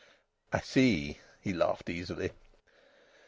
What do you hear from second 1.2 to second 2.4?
he laughed easily.